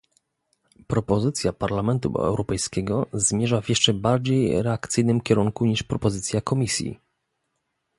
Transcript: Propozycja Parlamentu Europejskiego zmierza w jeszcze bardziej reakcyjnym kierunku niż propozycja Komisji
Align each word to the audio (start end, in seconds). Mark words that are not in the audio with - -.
Propozycja 0.87 1.53
Parlamentu 1.53 2.17
Europejskiego 2.17 3.07
zmierza 3.13 3.61
w 3.61 3.69
jeszcze 3.69 3.93
bardziej 3.93 4.61
reakcyjnym 4.63 5.21
kierunku 5.21 5.65
niż 5.65 5.83
propozycja 5.83 6.41
Komisji 6.41 6.99